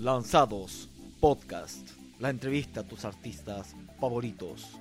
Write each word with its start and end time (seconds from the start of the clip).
Lanzados 0.00 0.88
Podcast, 1.20 1.90
la 2.20 2.30
entrevista 2.30 2.80
a 2.80 2.88
tus 2.88 3.04
artistas 3.04 3.76
favoritos. 4.00 4.80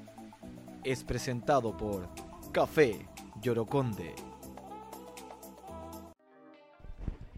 Es 0.85 1.03
presentado 1.03 1.75
por 1.75 2.07
Café 2.53 3.05
Yoroconde. 3.41 4.15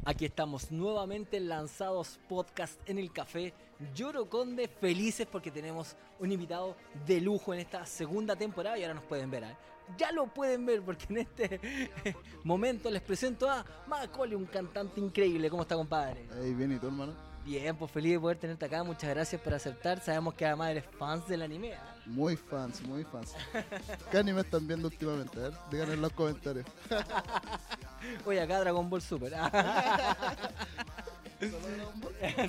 Aquí 0.05 0.25
estamos 0.25 0.71
nuevamente 0.71 1.37
en 1.37 1.49
Lanzados 1.49 2.19
Podcast 2.29 2.79
en 2.87 2.99
el 2.99 3.11
Café 3.11 3.51
Yoroconde, 3.95 4.67
felices 4.67 5.25
porque 5.25 5.49
tenemos 5.49 5.95
un 6.19 6.31
invitado 6.31 6.75
de 7.07 7.19
lujo 7.19 7.51
en 7.51 7.61
esta 7.61 7.83
segunda 7.87 8.35
temporada 8.35 8.77
y 8.77 8.83
ahora 8.83 8.93
nos 8.93 9.05
pueden 9.05 9.31
ver. 9.31 9.45
¿eh? 9.45 9.55
Ya 9.97 10.11
lo 10.11 10.27
pueden 10.27 10.65
ver 10.65 10.81
porque 10.81 11.05
en 11.09 11.17
este 11.19 11.89
momento 12.43 12.89
les 12.89 13.01
presento 13.01 13.49
a 13.49 13.65
Macaulay, 13.87 14.35
un 14.35 14.45
cantante 14.45 14.99
increíble. 14.99 15.49
¿Cómo 15.49 15.63
está, 15.63 15.75
compadre? 15.75 16.27
Hey, 16.41 16.53
bien, 16.53 16.73
¿y 16.73 16.79
tú, 16.79 16.87
hermano? 16.87 17.13
Bien, 17.43 17.75
pues 17.75 17.91
feliz 17.91 18.13
de 18.13 18.19
poder 18.19 18.37
tenerte 18.37 18.65
acá. 18.65 18.83
Muchas 18.83 19.09
gracias 19.09 19.41
por 19.41 19.53
aceptar. 19.53 19.99
Sabemos 19.99 20.35
que 20.35 20.45
además 20.45 20.71
eres 20.71 20.85
fans 20.99 21.27
del 21.27 21.41
anime. 21.41 21.71
¿eh? 21.71 21.77
Muy 22.05 22.37
fans, 22.37 22.81
muy 22.83 23.03
fans. 23.03 23.33
¿Qué 24.11 24.17
anime 24.19 24.41
están 24.41 24.67
viendo 24.67 24.87
últimamente? 24.87 25.39
A 25.39 25.43
ver, 25.43 25.53
díganlo 25.71 25.93
en 25.93 26.01
los 26.01 26.13
comentarios. 26.13 26.65
Oye, 28.25 28.41
acá 28.41 28.59
Dragon 28.59 28.89
Ball 28.89 29.01
Super. 29.01 29.33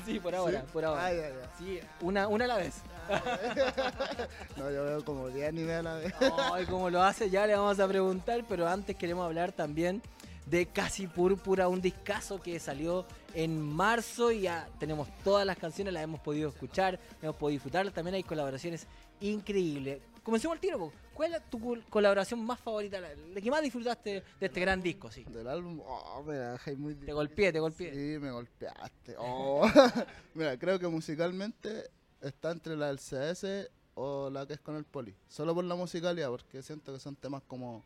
sí, 0.05 0.20
por 0.20 0.34
ahora, 0.34 0.61
¿Sí? 0.61 0.66
por 0.72 0.84
ahora. 0.84 1.06
Ah, 1.06 1.12
ya, 1.12 1.28
ya. 1.30 1.50
Sí, 1.59 1.80
una, 2.00 2.28
una 2.28 2.45
a 2.45 2.48
la 2.48 2.56
vez. 2.56 2.83
No, 4.56 4.70
yo 4.70 4.84
veo 4.84 5.05
como 5.05 5.29
10 5.29 5.48
animes 5.48 5.77
a 5.77 5.83
la 5.83 5.95
vez. 5.95 6.15
Ay, 6.52 6.66
cómo 6.66 6.91
lo 6.91 7.02
hace, 7.02 7.30
ya 7.30 7.47
le 7.47 7.55
vamos 7.55 7.78
a 7.80 7.88
preguntar, 7.88 8.45
pero 8.48 8.69
antes 8.69 8.97
queremos 8.97 9.25
hablar 9.25 9.52
también 9.52 10.02
de 10.47 10.66
Casi 10.66 11.06
Púrpura, 11.06 11.69
un 11.69 11.80
discazo 11.80 12.41
que 12.41 12.59
salió 12.59 13.06
en 13.34 13.61
marzo 13.61 14.30
y 14.33 14.42
ya 14.42 14.69
tenemos 14.78 15.09
todas 15.25 15.47
las 15.47 15.56
canciones, 15.56 15.95
las 15.95 16.02
hemos 16.02 16.20
podido 16.20 16.48
escuchar, 16.51 16.98
hemos 17.23 17.37
podido 17.37 17.56
disfrutarlas, 17.56 17.95
también 17.95 18.15
hay 18.16 18.23
colaboraciones 18.23 18.86
increíbles. 19.20 20.00
Comencemos 20.23 20.55
el 20.56 20.61
tiro. 20.61 20.92
¿cuál 21.14 21.34
es 21.34 21.42
tu 21.50 21.61
col- 21.61 21.84
colaboración 21.91 22.45
más 22.45 22.58
favorita, 22.58 22.98
la 23.00 23.41
que 23.41 23.50
más 23.50 23.62
disfrutaste 23.62 24.23
de 24.41 24.47
este 24.47 24.61
gran 24.61 24.80
disco? 24.80 25.11
Sí. 25.11 25.25
Del 25.25 25.47
álbum, 25.47 25.80
oh, 25.84 26.25
dejáis 26.27 26.78
muy 26.78 26.95
Te 26.95 27.12
golpeé, 27.12 27.53
te 27.53 27.61
golpeé. 27.61 27.92
Sí, 27.92 28.19
me 28.19 28.30
golpeaste. 28.30 29.14
Oh. 29.19 29.69
Mira, 30.34 30.56
creo 30.58 30.78
que 30.78 30.89
musicalmente 30.89 31.91
está 32.23 32.53
entre 32.53 32.77
la 32.77 32.87
del 32.87 32.98
CS 32.98 33.70
o 33.95 34.31
la 34.31 34.47
que 34.47 34.55
es 34.55 34.61
con 34.61 34.77
el 34.77 34.84
poli. 34.84 35.15
Solo 35.28 35.55
por 35.55 35.65
la 35.65 35.75
musicalidad, 35.75 36.29
porque 36.31 36.62
siento 36.62 36.92
que 36.92 37.01
son 37.01 37.17
temas 37.17 37.42
como 37.47 37.84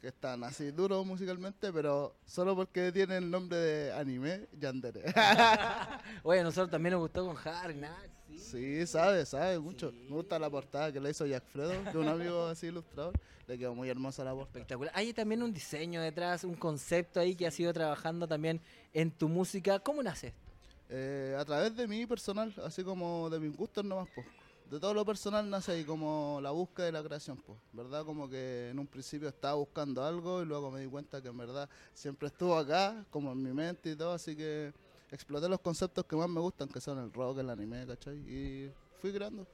que 0.00 0.08
están 0.08 0.44
así 0.44 0.70
duros 0.70 1.04
musicalmente, 1.06 1.72
pero 1.72 2.14
solo 2.26 2.54
porque 2.54 2.92
tiene 2.92 3.16
el 3.16 3.30
nombre 3.30 3.56
de 3.56 3.92
anime, 3.94 4.48
Yandere. 4.52 5.02
Oye, 6.22 6.40
a 6.40 6.42
nosotros 6.42 6.70
también 6.70 6.92
nos 6.92 7.00
gustó 7.00 7.24
con 7.24 7.36
Harry, 7.42 7.76
Nax, 7.76 8.10
sí. 8.28 8.38
Sí, 8.38 8.86
sabe, 8.86 9.24
sabe 9.24 9.58
mucho. 9.58 9.90
Sí. 9.90 10.06
Me 10.10 10.16
gusta 10.16 10.38
la 10.38 10.50
portada 10.50 10.92
que 10.92 11.00
le 11.00 11.10
hizo 11.10 11.24
Jack 11.24 11.44
Fredo, 11.46 11.72
de 11.90 11.98
un 11.98 12.08
amigo 12.08 12.46
así 12.48 12.66
ilustrador. 12.66 13.18
Le 13.46 13.58
quedó 13.58 13.74
muy 13.74 13.88
hermosa 13.88 14.24
la 14.24 14.32
portada. 14.32 14.58
Espectacular. 14.58 14.92
Hay 14.94 15.14
también 15.14 15.42
un 15.42 15.54
diseño 15.54 16.02
detrás, 16.02 16.44
un 16.44 16.54
concepto 16.54 17.20
ahí 17.20 17.34
que 17.34 17.46
has 17.46 17.58
ido 17.58 17.72
trabajando 17.72 18.28
también 18.28 18.60
en 18.92 19.10
tu 19.10 19.28
música. 19.28 19.78
¿Cómo 19.78 20.02
nace? 20.02 20.28
esto? 20.28 20.43
Eh, 20.88 21.36
a 21.38 21.44
través 21.44 21.74
de 21.76 21.88
mi 21.88 22.06
personal, 22.06 22.54
así 22.64 22.84
como 22.84 23.30
de 23.30 23.40
mis 23.40 23.56
gustos 23.56 23.84
nomás, 23.84 24.08
pues. 24.14 24.26
De 24.70 24.80
todo 24.80 24.94
lo 24.94 25.04
personal 25.04 25.48
nace 25.48 25.72
ahí 25.72 25.84
como 25.84 26.40
la 26.42 26.50
búsqueda 26.50 26.86
de 26.86 26.92
la 26.92 27.02
creación, 27.02 27.36
pues. 27.36 27.58
¿Verdad? 27.72 28.04
Como 28.04 28.28
que 28.28 28.70
en 28.70 28.78
un 28.78 28.86
principio 28.86 29.28
estaba 29.28 29.54
buscando 29.54 30.02
algo 30.04 30.42
y 30.42 30.46
luego 30.46 30.70
me 30.70 30.80
di 30.80 30.86
cuenta 30.88 31.20
que 31.20 31.28
en 31.28 31.36
verdad 31.36 31.68
siempre 31.92 32.28
estuvo 32.28 32.56
acá, 32.56 33.04
como 33.10 33.32
en 33.32 33.42
mi 33.42 33.52
mente 33.52 33.90
y 33.90 33.96
todo, 33.96 34.12
así 34.12 34.34
que 34.34 34.72
exploté 35.10 35.48
los 35.48 35.60
conceptos 35.60 36.04
que 36.06 36.16
más 36.16 36.28
me 36.28 36.40
gustan, 36.40 36.68
que 36.68 36.80
son 36.80 36.98
el 36.98 37.12
rock, 37.12 37.38
el 37.38 37.50
anime, 37.50 37.86
¿cachai? 37.86 38.16
Y 38.16 38.72
fui 39.00 39.12
creando. 39.12 39.46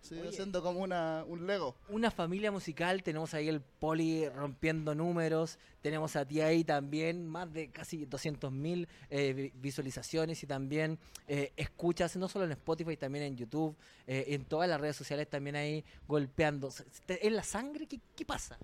Sí, 0.00 0.14
Oye. 0.14 0.28
haciendo 0.28 0.62
como 0.62 0.80
una, 0.80 1.24
un 1.26 1.46
Lego. 1.46 1.74
Una 1.88 2.10
familia 2.10 2.50
musical, 2.50 3.02
tenemos 3.02 3.34
ahí 3.34 3.48
el 3.48 3.60
poli 3.60 4.28
rompiendo 4.28 4.94
números, 4.94 5.58
tenemos 5.82 6.16
a 6.16 6.24
ti 6.24 6.40
ahí 6.40 6.64
también, 6.64 7.26
más 7.26 7.52
de 7.52 7.70
casi 7.70 8.04
200 8.06 8.52
mil 8.52 8.88
visualizaciones 9.54 10.42
y 10.42 10.46
también 10.46 10.98
eh, 11.26 11.52
escuchas, 11.56 12.16
no 12.16 12.28
solo 12.28 12.44
en 12.44 12.52
Spotify, 12.52 12.96
también 12.96 13.24
en 13.24 13.36
YouTube, 13.36 13.76
eh, 14.06 14.24
en 14.28 14.44
todas 14.44 14.68
las 14.68 14.80
redes 14.80 14.96
sociales 14.96 15.28
también 15.28 15.56
ahí 15.56 15.84
golpeando. 16.06 16.70
¿En 17.08 17.36
la 17.36 17.42
sangre? 17.42 17.86
¿Qué, 17.86 18.00
qué 18.14 18.24
pasa? 18.24 18.58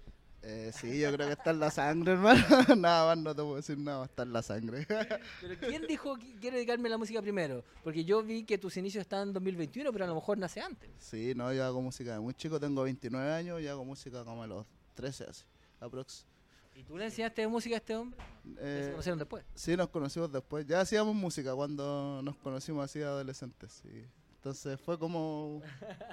Eh, 0.47 0.73
sí, 0.79 1.01
yo 1.01 1.11
creo 1.13 1.27
que 1.27 1.33
está 1.33 1.51
en 1.53 1.59
la 1.61 1.71
sangre, 1.71 2.13
hermano. 2.15 2.45
nada 2.77 3.07
más, 3.15 3.25
no 3.25 3.35
te 3.35 3.43
puedo 3.43 3.57
decir 3.57 3.79
nada, 3.79 4.05
está 4.05 4.25
en 4.25 4.33
la 4.35 4.43
sangre. 4.43 4.87
Pero 5.41 5.59
¿quién 5.59 5.87
dijo 5.87 6.17
que 6.19 6.37
quiero 6.39 6.57
dedicarme 6.57 6.89
a 6.89 6.91
la 6.91 6.99
música 6.99 7.23
primero? 7.23 7.65
Porque 7.83 8.05
yo 8.05 8.23
vi 8.23 8.45
que 8.45 8.59
tus 8.59 8.77
inicios 8.77 9.01
están 9.03 9.29
en 9.29 9.33
2021, 9.35 9.91
pero 9.93 10.05
a 10.05 10.09
lo 10.09 10.15
mejor 10.15 10.37
nace 10.37 10.61
antes. 10.61 10.91
Sí, 10.99 11.33
no, 11.35 11.51
yo 11.53 11.65
hago 11.65 11.81
música 11.81 12.13
de 12.13 12.21
muy 12.21 12.35
chico, 12.35 12.61
tengo 12.61 12.83
29 12.83 13.33
años 13.33 13.61
y 13.63 13.69
hago 13.69 13.85
música 13.87 14.23
como 14.23 14.43
a 14.43 14.47
los 14.47 14.67
13 14.95 15.25
así, 15.31 15.45
aprox. 15.81 16.27
¿Y 16.75 16.83
tú 16.83 16.99
le 16.99 17.05
enseñaste 17.07 17.47
música 17.49 17.77
a 17.77 17.79
este 17.79 17.95
hombre? 17.97 18.19
¿Ya 18.45 18.61
se 18.61 18.89
Eh, 18.89 18.91
conocieron 18.91 19.19
después? 19.19 19.45
sí, 19.55 19.77
nos 19.77 19.89
conocimos 19.89 20.31
después, 20.31 20.67
ya 20.67 20.81
hacíamos 20.81 21.15
música 21.15 21.55
cuando 21.55 22.21
nos 22.23 22.37
conocimos 22.37 22.85
así 22.85 23.01
adolescentes, 23.01 23.81
sí. 23.83 24.05
Entonces 24.45 24.79
fue 24.79 24.99
como, 24.99 25.63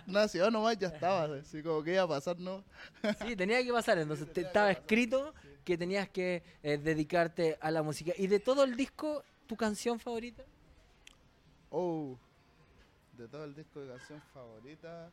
nació 0.08 0.50
nomás, 0.50 0.78
ya 0.78 0.88
estaba, 0.88 1.26
así 1.36 1.62
como 1.62 1.84
que 1.84 1.92
iba 1.96 2.04
a 2.04 2.08
pasar, 2.08 2.40
¿no? 2.40 2.64
Sí, 3.22 3.36
tenía 3.36 3.62
que 3.62 3.74
pasar. 3.74 3.98
Entonces 3.98 4.32
te- 4.32 4.40
estaba 4.40 4.72
escrito 4.72 5.34
que 5.66 5.78
tenías 5.78 6.08
que 6.08 6.42
eh, 6.64 6.78
dedicarte 6.78 7.58
a 7.60 7.70
la 7.72 7.84
música. 7.84 8.14
Y 8.18 8.28
de 8.28 8.40
todo 8.40 8.64
el 8.64 8.78
disco, 8.78 9.22
¿tu 9.48 9.58
canción 9.58 10.00
favorita? 10.00 10.44
Oh, 11.72 12.18
de 13.18 13.28
todo 13.28 13.44
el 13.44 13.54
disco 13.54 13.82
de 13.82 13.90
canción 13.98 14.22
favorita, 14.34 15.12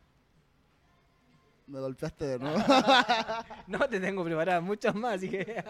me 1.66 1.80
golpeaste 1.80 2.24
de 2.24 2.38
nuevo. 2.38 2.58
No 3.66 3.88
te 3.88 3.98
tengo 3.98 4.22
preparadas 4.22 4.62
muchas 4.62 4.94
más, 4.94 5.16
así 5.16 5.28
que. 5.28 5.60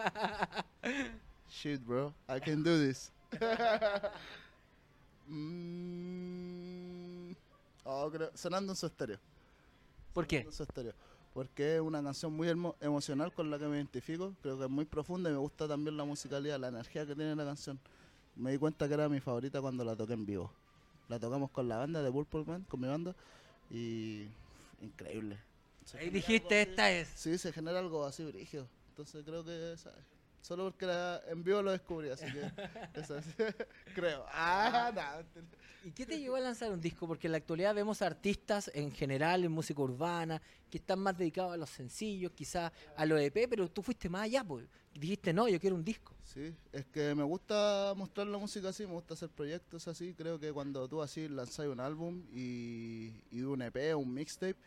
Shit, 1.49 1.81
bro. 1.83 2.13
I 2.29 2.39
can 2.39 2.61
do 2.61 2.77
this. 2.77 3.11
Mm, 5.31 6.38
oh, 7.83 8.09
creo, 8.11 8.31
sonando 8.35 8.71
en 8.73 8.75
su 8.75 8.85
estéreo. 8.85 9.19
¿Por 10.13 10.27
qué? 10.27 10.39
En 10.39 10.51
su 10.51 10.63
estéreo. 10.63 10.93
Porque 11.33 11.75
es 11.75 11.81
una 11.81 12.01
canción 12.03 12.33
muy 12.33 12.47
hermo- 12.47 12.75
emocional 12.81 13.31
con 13.33 13.49
la 13.51 13.59
que 13.59 13.65
me 13.67 13.77
identifico. 13.77 14.33
Creo 14.41 14.57
que 14.57 14.65
es 14.65 14.69
muy 14.69 14.85
profunda 14.85 15.29
y 15.29 15.33
me 15.33 15.39
gusta 15.39 15.67
también 15.67 15.95
la 15.95 16.03
musicalidad, 16.03 16.59
la 16.59 16.69
energía 16.69 17.05
que 17.05 17.15
tiene 17.15 17.35
la 17.35 17.45
canción. 17.45 17.79
Me 18.35 18.51
di 18.51 18.57
cuenta 18.57 18.87
que 18.87 18.93
era 18.93 19.07
mi 19.09 19.19
favorita 19.19 19.61
cuando 19.61 19.83
la 19.83 19.95
toqué 19.95 20.13
en 20.13 20.25
vivo. 20.25 20.51
La 21.07 21.19
tocamos 21.19 21.51
con 21.51 21.67
la 21.67 21.77
banda 21.77 22.01
de 22.01 22.11
Purple 22.11 22.43
Man, 22.45 22.65
con 22.67 22.79
mi 22.81 22.87
banda. 22.87 23.15
Y 23.69 24.25
increíble. 24.81 25.37
Ahí 25.99 26.09
dijiste, 26.09 26.61
esta 26.63 26.85
así- 26.87 26.95
es. 26.95 27.07
Sí, 27.15 27.37
se 27.37 27.51
genera 27.53 27.79
algo 27.79 28.05
así 28.05 28.23
brígido. 28.25 28.67
Entonces 28.89 29.23
creo 29.25 29.43
que 29.43 29.73
esa 29.73 29.89
es. 29.91 30.18
Solo 30.41 30.65
porque 30.65 30.85
la, 30.85 31.21
en 31.27 31.43
vivo 31.43 31.61
lo 31.61 31.71
descubrí, 31.71 32.09
así 32.09 32.25
que 32.25 32.39
esa 32.99 33.19
es. 33.19 33.25
creo. 33.95 34.25
Ah, 34.29 34.91
nada. 34.93 35.25
¿Y 35.83 35.91
qué 35.91 36.05
te 36.05 36.19
llevó 36.19 36.35
a 36.35 36.39
lanzar 36.39 36.71
un 36.71 36.81
disco? 36.81 37.07
Porque 37.07 37.27
en 37.27 37.31
la 37.31 37.37
actualidad 37.37 37.73
vemos 37.73 38.01
artistas 38.01 38.69
en 38.73 38.91
general 38.91 39.43
en 39.43 39.51
música 39.51 39.81
urbana 39.81 40.41
que 40.69 40.77
están 40.77 40.99
más 40.99 41.17
dedicados 41.17 41.53
a 41.53 41.57
los 41.57 41.69
sencillos, 41.69 42.31
quizás 42.33 42.71
a 42.95 43.05
lo 43.05 43.17
EP, 43.17 43.47
pero 43.49 43.69
tú 43.69 43.81
fuiste 43.81 44.09
más 44.09 44.23
allá, 44.23 44.43
pues. 44.43 44.67
Dijiste, 44.93 45.31
no, 45.31 45.47
yo 45.47 45.59
quiero 45.59 45.75
un 45.75 45.83
disco. 45.83 46.13
Sí, 46.23 46.53
es 46.73 46.85
que 46.87 47.15
me 47.15 47.23
gusta 47.23 47.93
mostrar 47.95 48.27
la 48.27 48.37
música 48.37 48.69
así, 48.69 48.85
me 48.85 48.93
gusta 48.93 49.13
hacer 49.13 49.29
proyectos 49.29 49.87
así. 49.87 50.13
Creo 50.13 50.39
que 50.39 50.51
cuando 50.51 50.87
tú 50.87 51.01
así 51.01 51.27
lanzas 51.27 51.67
un 51.67 51.79
álbum 51.79 52.23
y, 52.33 53.13
y 53.31 53.41
un 53.41 53.61
EP 53.61 53.95
un 53.95 54.13
mixtape, 54.13 54.57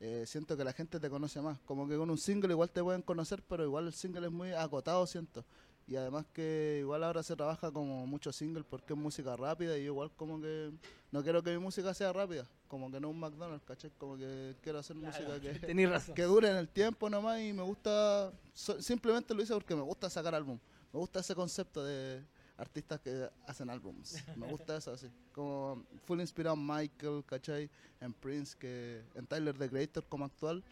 eh, 0.00 0.24
siento 0.26 0.56
que 0.56 0.64
la 0.64 0.72
gente 0.72 0.98
te 0.98 1.10
conoce 1.10 1.40
más. 1.40 1.58
Como 1.66 1.86
que 1.88 1.96
con 1.96 2.10
un 2.10 2.18
single 2.18 2.52
igual 2.52 2.70
te 2.70 2.82
pueden 2.82 3.02
conocer, 3.02 3.42
pero 3.48 3.64
igual 3.64 3.86
el 3.86 3.92
single 3.92 4.26
es 4.26 4.32
muy 4.32 4.52
acotado, 4.52 5.06
siento. 5.06 5.44
Y 5.86 5.96
además 5.96 6.24
que 6.32 6.78
igual 6.80 7.02
ahora 7.02 7.22
se 7.22 7.34
trabaja 7.34 7.72
como 7.72 8.06
mucho 8.06 8.32
single 8.32 8.62
porque 8.62 8.92
es 8.92 8.98
música 8.98 9.34
rápida 9.36 9.76
y 9.76 9.80
yo 9.84 9.92
igual 9.92 10.10
como 10.16 10.40
que 10.40 10.70
no 11.10 11.22
quiero 11.22 11.42
que 11.42 11.50
mi 11.50 11.58
música 11.58 11.92
sea 11.94 12.12
rápida, 12.12 12.46
como 12.68 12.90
que 12.92 13.00
no 13.00 13.08
un 13.10 13.18
McDonald's, 13.18 13.64
¿cachai? 13.64 13.90
Como 13.98 14.16
que 14.16 14.54
quiero 14.62 14.78
hacer 14.78 14.94
música 14.94 15.40
que, 15.40 15.52
razón. 15.86 16.14
que 16.14 16.22
dure 16.22 16.48
en 16.48 16.56
el 16.58 16.68
tiempo 16.68 17.10
nomás 17.10 17.40
y 17.40 17.52
me 17.52 17.62
gusta, 17.64 18.32
so- 18.54 18.80
simplemente 18.80 19.34
lo 19.34 19.42
hice 19.42 19.52
porque 19.52 19.74
me 19.74 19.82
gusta 19.82 20.08
sacar 20.08 20.32
álbum, 20.32 20.60
me 20.92 21.00
gusta 21.00 21.18
ese 21.20 21.34
concepto 21.34 21.82
de 21.82 22.22
artistas 22.60 23.00
que 23.00 23.28
hacen 23.46 23.70
álbums, 23.70 24.16
me 24.36 24.46
gusta 24.46 24.76
eso 24.76 24.92
así, 24.92 25.08
como 25.32 25.84
full 26.04 26.20
inspirado 26.20 26.56
en 26.56 26.66
Michael, 26.66 27.24
¿cachai? 27.24 27.70
En 28.00 28.12
Prince, 28.12 28.56
que 28.58 29.02
en 29.14 29.26
Tyler 29.26 29.56
the 29.56 29.68
Creator 29.68 30.04
como 30.08 30.26
actual, 30.26 30.62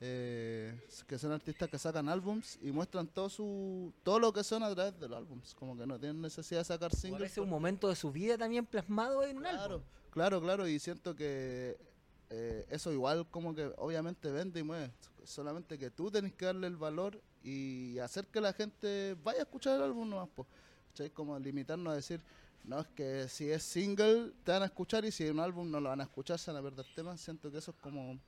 eh, 0.00 0.80
que 1.06 1.18
son 1.18 1.32
artistas 1.32 1.68
que 1.68 1.78
sacan 1.78 2.08
álbums 2.08 2.58
y 2.62 2.70
muestran 2.70 3.06
todo 3.08 3.28
su 3.28 3.92
todo 4.04 4.20
lo 4.20 4.32
que 4.32 4.44
son 4.44 4.62
a 4.62 4.72
través 4.74 4.98
de 4.98 5.08
los 5.08 5.18
álbums, 5.18 5.54
como 5.54 5.76
que 5.76 5.86
no 5.86 5.98
tienen 5.98 6.20
necesidad 6.20 6.60
de 6.60 6.64
sacar 6.64 6.94
singles. 6.94 7.32
es 7.32 7.38
un 7.38 7.48
momento 7.48 7.88
de 7.88 7.96
su 7.96 8.10
vida 8.10 8.36
también 8.36 8.66
plasmado 8.66 9.22
en 9.22 9.38
un 9.38 9.46
álbum. 9.46 9.60
Claro, 9.60 9.82
claro, 10.10 10.40
claro, 10.40 10.68
y 10.68 10.78
siento 10.78 11.14
que 11.14 11.76
eh, 12.30 12.66
eso 12.70 12.92
igual 12.92 13.26
como 13.30 13.54
que 13.54 13.72
obviamente 13.76 14.30
vende 14.30 14.60
y 14.60 14.62
mueve, 14.64 14.92
solamente 15.24 15.78
que 15.78 15.90
tú 15.90 16.10
tenés 16.10 16.32
que 16.34 16.46
darle 16.46 16.66
el 16.66 16.76
valor 16.76 17.20
y 17.42 17.98
hacer 18.00 18.26
que 18.26 18.40
la 18.40 18.52
gente 18.52 19.16
vaya 19.22 19.40
a 19.40 19.42
escuchar 19.42 19.76
el 19.76 19.82
álbum 19.82 20.08
nomás, 20.08 20.28
po. 20.28 20.46
¿Cachai? 20.98 21.10
Como 21.10 21.38
limitarnos 21.38 21.92
a 21.92 21.96
decir, 21.96 22.20
No, 22.64 22.80
es 22.80 22.88
que 22.88 23.28
si 23.28 23.50
es 23.50 23.62
single 23.62 24.32
te 24.44 24.52
van 24.52 24.62
a 24.62 24.66
escuchar 24.66 25.04
y 25.04 25.12
si 25.12 25.24
es 25.24 25.30
un 25.30 25.40
álbum 25.40 25.70
no 25.70 25.80
lo 25.80 25.88
van 25.88 26.00
a 26.00 26.04
escuchar, 26.04 26.38
se 26.38 26.50
van 26.50 26.60
a 26.60 26.62
perder 26.62 26.86
temas. 26.94 27.20
Siento 27.20 27.50
que 27.50 27.58
eso 27.58 27.70
es 27.70 27.76
como 27.78 28.10
un 28.10 28.20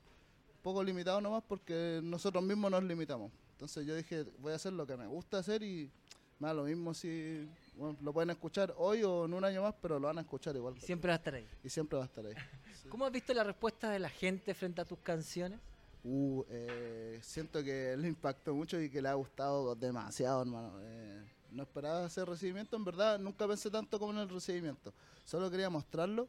poco 0.63 0.83
limitado 0.83 1.21
nomás 1.21 1.43
porque 1.47 1.99
nosotros 2.01 2.43
mismos 2.43 2.71
nos 2.71 2.83
limitamos. 2.83 3.31
Entonces 3.51 3.85
yo 3.85 3.95
dije, 3.95 4.25
voy 4.39 4.53
a 4.53 4.55
hacer 4.55 4.73
lo 4.73 4.87
que 4.87 4.95
me 4.95 5.05
gusta 5.05 5.39
hacer 5.39 5.61
y 5.61 5.91
me 6.39 6.47
da 6.47 6.53
lo 6.53 6.63
mismo 6.63 6.93
si 6.93 7.47
bueno, 7.75 7.97
lo 8.01 8.13
pueden 8.13 8.31
escuchar 8.31 8.73
hoy 8.77 9.03
o 9.03 9.25
en 9.25 9.33
un 9.33 9.43
año 9.43 9.61
más, 9.61 9.75
pero 9.79 9.99
lo 9.99 10.07
van 10.07 10.17
a 10.17 10.21
escuchar 10.21 10.55
igual. 10.55 10.75
Y 10.77 10.81
siempre 10.81 11.09
va 11.09 11.15
a 11.15 11.17
estar 11.17 11.35
ahí. 11.35 11.47
Y 11.63 11.69
siempre 11.69 11.97
va 11.97 12.05
a 12.05 12.07
estar 12.07 12.25
ahí. 12.25 12.33
Sí. 12.81 12.87
¿Cómo 12.89 13.05
has 13.05 13.11
visto 13.11 13.33
la 13.33 13.43
respuesta 13.43 13.91
de 13.91 13.99
la 13.99 14.09
gente 14.09 14.55
frente 14.55 14.81
a 14.81 14.85
tus 14.85 14.99
canciones? 14.99 15.59
Uh, 16.03 16.43
eh, 16.49 17.19
siento 17.21 17.63
que 17.63 17.95
le 17.95 18.07
impactó 18.07 18.55
mucho 18.55 18.81
y 18.81 18.89
que 18.89 19.03
le 19.03 19.09
ha 19.09 19.13
gustado 19.13 19.75
demasiado, 19.75 20.41
hermano. 20.41 20.73
Eh, 20.81 21.23
no 21.51 21.63
esperaba 21.63 22.05
ese 22.05 22.23
recibimiento, 22.25 22.75
en 22.75 22.83
verdad 22.85 23.19
nunca 23.19 23.47
pensé 23.47 23.69
tanto 23.69 23.99
como 23.99 24.11
en 24.13 24.19
el 24.19 24.29
recibimiento. 24.29 24.93
Solo 25.25 25.49
quería 25.51 25.69
mostrarlo 25.69 26.27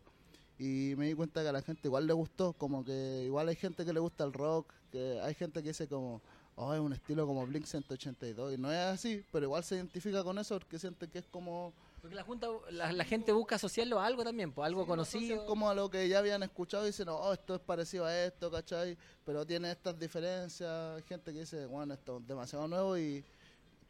y 0.59 0.95
me 0.97 1.07
di 1.09 1.15
cuenta 1.15 1.43
que 1.43 1.49
a 1.49 1.53
la 1.53 1.63
gente 1.63 1.89
igual 1.89 2.07
le 2.07 2.13
gustó, 2.13 2.53
como 2.53 2.85
que 2.85 3.23
igual 3.25 3.49
hay 3.49 3.57
gente 3.57 3.85
que 3.85 3.93
le 3.93 4.01
gusta 4.01 4.25
el 4.25 4.33
rock, 4.33 4.73
que 4.91 5.21
hay 5.21 5.35
gente 5.35 5.63
que 5.63 5.69
dice 5.71 5.89
como, 5.89 6.21
oh, 6.57 6.75
es 6.75 6.81
un 6.81 6.93
estilo 6.93 7.27
como 7.27 7.47
Blink 7.47 7.65
182 7.67 8.55
y 8.55 8.59
no 8.59 8.71
es 8.71 8.79
así, 8.79 9.25
pero 9.33 9.47
igual 9.47 9.65
se 9.65 9.77
identifica 9.77 10.23
con 10.23 10.39
eso 10.39 10.59
porque 10.59 10.79
siente 10.79 11.09
que 11.09 11.21
es 11.21 11.27
como... 11.27 11.73
Porque 12.01 12.17
la, 12.17 12.25
junta, 12.25 12.49
la, 12.71 12.93
la 12.93 13.05
gente 13.05 13.31
busca 13.31 13.55
asociarlo 13.55 14.01
a 14.01 14.07
algo 14.07 14.25
también, 14.25 14.51
pues 14.53 14.67
algo 14.67 14.83
Sí, 14.83 14.89
conocido. 14.89 15.47
como 15.47 15.71
a 15.71 15.75
lo 15.75 15.89
que 15.89 16.09
ya 16.09 16.19
habían 16.19 16.43
escuchado 16.43 16.83
y 16.83 16.89
dicen, 16.89 17.09
oh, 17.09 17.33
esto 17.33 17.55
es 17.55 17.61
parecido 17.61 18.05
a 18.05 18.25
esto, 18.25 18.51
¿cachai? 18.51 18.99
Pero 19.25 19.47
tiene 19.47 19.71
estas 19.71 19.97
diferencias. 19.97 20.97
Hay 20.97 21.03
gente 21.05 21.33
que 21.33 21.41
dice, 21.41 21.65
bueno, 21.67 21.95
esto 21.95 22.19
es 22.19 22.27
demasiado 22.27 22.67
nuevo 22.67 22.99
y 22.99 23.25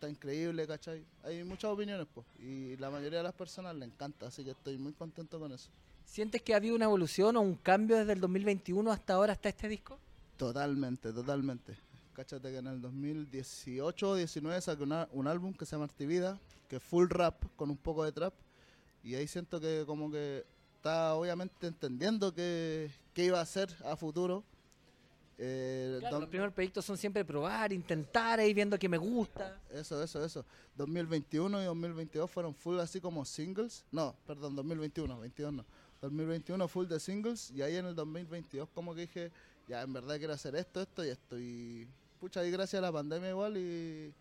está 0.02 0.10
increíble, 0.10 0.66
¿cachai? 0.66 1.04
Hay 1.22 1.44
muchas 1.44 1.70
opiniones, 1.70 2.08
pues. 2.12 2.26
Y 2.40 2.76
la 2.78 2.90
mayoría 2.90 3.18
de 3.18 3.22
las 3.24 3.34
personas 3.34 3.76
le 3.76 3.84
encanta, 3.86 4.26
así 4.26 4.42
que 4.42 4.50
estoy 4.50 4.76
muy 4.76 4.92
contento 4.92 5.38
con 5.38 5.52
eso. 5.52 5.70
¿Sientes 6.04 6.42
que 6.42 6.54
ha 6.54 6.56
habido 6.56 6.74
una 6.74 6.86
evolución 6.86 7.36
o 7.36 7.40
un 7.40 7.54
cambio 7.54 7.96
desde 7.98 8.12
el 8.14 8.20
2021 8.20 8.90
hasta 8.90 9.14
ahora, 9.14 9.32
hasta 9.34 9.48
este 9.48 9.68
disco? 9.68 10.00
Totalmente, 10.36 11.12
totalmente. 11.12 11.76
Cáchate 12.14 12.50
que 12.50 12.56
en 12.58 12.66
el 12.66 12.80
2018 12.82 14.10
o 14.10 14.14
19 14.16 14.60
saqué 14.60 14.82
una- 14.82 15.08
un 15.12 15.28
álbum 15.28 15.54
que 15.54 15.64
se 15.66 15.76
llama 15.76 15.84
Artivida, 15.84 16.36
que 16.68 16.76
es 16.76 16.82
full 16.82 17.06
rap 17.08 17.40
con 17.54 17.70
un 17.70 17.76
poco 17.76 18.02
de 18.04 18.10
trap. 18.10 18.34
Y 19.04 19.14
ahí 19.14 19.28
siento 19.28 19.60
que 19.60 19.84
como 19.86 20.10
que 20.10 20.44
está 20.76 21.14
obviamente 21.14 21.68
entendiendo 21.68 22.34
qué, 22.34 22.90
qué 23.14 23.26
iba 23.26 23.38
a 23.38 23.42
hacer 23.42 23.70
a 23.84 23.94
futuro. 23.96 24.42
Eh, 25.38 25.96
Claro, 26.00 26.20
los 26.20 26.28
primeros 26.28 26.54
proyectos 26.54 26.84
son 26.84 26.96
siempre 26.96 27.24
probar, 27.24 27.72
intentar, 27.72 28.40
ir 28.40 28.54
viendo 28.54 28.78
que 28.78 28.88
me 28.88 28.98
gusta. 28.98 29.60
Eso, 29.70 30.02
eso, 30.02 30.24
eso. 30.24 30.44
2021 30.76 31.62
y 31.62 31.64
2022 31.64 32.30
fueron 32.30 32.54
full 32.54 32.78
así 32.78 33.00
como 33.00 33.24
singles. 33.24 33.84
No, 33.90 34.14
perdón, 34.26 34.56
2021, 34.56 35.18
22 35.18 35.52
no. 35.52 35.64
2021 36.00 36.66
full 36.68 36.86
de 36.86 36.98
singles 36.98 37.50
y 37.52 37.62
ahí 37.62 37.76
en 37.76 37.86
el 37.86 37.94
2022 37.94 38.68
como 38.74 38.94
que 38.94 39.02
dije, 39.02 39.32
ya 39.68 39.82
en 39.82 39.92
verdad 39.92 40.18
quiero 40.18 40.32
hacer 40.32 40.56
esto, 40.56 40.80
esto 40.80 41.04
y 41.04 41.08
esto. 41.08 41.38
Y 41.38 41.86
pucha, 42.20 42.40
ahí 42.40 42.50
gracias 42.50 42.78
a 42.78 42.86
la 42.86 42.92
pandemia 42.92 43.30
igual 43.30 43.56
y, 43.56 44.12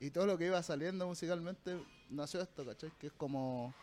y 0.00 0.10
todo 0.10 0.26
lo 0.26 0.36
que 0.36 0.46
iba 0.46 0.62
saliendo 0.62 1.06
musicalmente 1.06 1.78
nació 2.10 2.42
esto, 2.42 2.64
¿cachai? 2.64 2.92
Que 2.98 3.06
es 3.08 3.12
como 3.14 3.74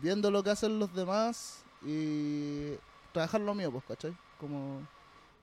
viendo 0.00 0.30
lo 0.30 0.42
que 0.42 0.50
hacen 0.50 0.78
los 0.78 0.92
demás 0.94 1.64
y 1.82 2.72
trabajar 3.12 3.40
lo 3.40 3.54
mío, 3.54 3.70
pues, 3.70 3.84
¿cachai? 3.84 4.16
Como 4.38 4.86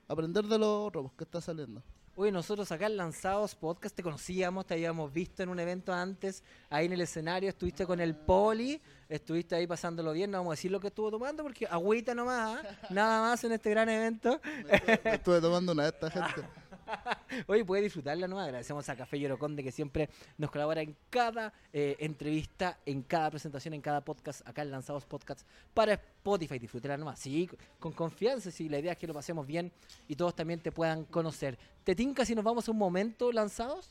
aprender 0.08 0.44
de 0.44 0.58
lo 0.58 0.84
otro, 0.84 1.02
pues, 1.02 1.14
que 1.16 1.24
está 1.24 1.40
saliendo. 1.40 1.82
Oye, 2.18 2.32
nosotros 2.32 2.72
acá 2.72 2.86
en 2.86 2.96
Lanzados 2.96 3.54
Podcast 3.54 3.94
te 3.94 4.02
conocíamos, 4.02 4.66
te 4.66 4.72
habíamos 4.72 5.12
visto 5.12 5.42
en 5.42 5.50
un 5.50 5.60
evento 5.60 5.92
antes, 5.92 6.42
ahí 6.70 6.86
en 6.86 6.94
el 6.94 7.02
escenario, 7.02 7.50
estuviste 7.50 7.84
con 7.84 8.00
el 8.00 8.14
Poli, 8.14 8.80
estuviste 9.06 9.54
ahí 9.54 9.66
pasándolo 9.66 10.12
bien, 10.14 10.30
no 10.30 10.38
vamos 10.38 10.52
a 10.52 10.54
decir 10.54 10.70
lo 10.70 10.80
que 10.80 10.86
estuvo 10.86 11.10
tomando 11.10 11.42
porque 11.42 11.66
agüita 11.66 12.14
nomás, 12.14 12.64
¿ah? 12.64 12.78
nada 12.90 13.20
más 13.20 13.44
en 13.44 13.52
este 13.52 13.68
gran 13.68 13.90
evento. 13.90 14.40
Me 14.44 14.76
estuve, 14.76 15.00
me 15.04 15.14
estuve 15.16 15.40
tomando 15.42 15.72
una 15.72 15.82
de 15.82 15.88
estas 15.90 16.12
gente. 16.14 16.48
Oye, 17.46 17.64
puede 17.64 17.82
disfrutarla 17.82 18.28
nomás. 18.28 18.46
Agradecemos 18.46 18.88
a 18.88 18.96
Café 18.96 19.18
Yoroconde 19.18 19.62
que 19.62 19.72
siempre 19.72 20.08
nos 20.38 20.50
colabora 20.50 20.82
en 20.82 20.96
cada 21.10 21.52
eh, 21.72 21.96
entrevista, 22.00 22.78
en 22.86 23.02
cada 23.02 23.30
presentación, 23.30 23.74
en 23.74 23.80
cada 23.80 24.00
podcast, 24.02 24.46
acá 24.46 24.62
en 24.62 24.70
Lanzados 24.70 25.04
Podcasts 25.04 25.44
para 25.74 25.94
Spotify. 25.94 26.58
Disfrútela 26.58 26.96
nomás. 26.96 27.18
Sí, 27.18 27.48
con 27.78 27.92
confianza. 27.92 28.50
Sí, 28.50 28.68
la 28.68 28.78
idea 28.78 28.92
es 28.92 28.98
que 28.98 29.06
lo 29.06 29.14
pasemos 29.14 29.46
bien 29.46 29.72
y 30.08 30.16
todos 30.16 30.34
también 30.34 30.60
te 30.60 30.72
puedan 30.72 31.04
conocer. 31.04 31.58
¿Te 31.84 31.94
tinca 31.94 32.24
si 32.24 32.34
nos 32.34 32.44
vamos 32.44 32.68
a 32.68 32.70
un 32.70 32.78
momento 32.78 33.32
lanzados? 33.32 33.90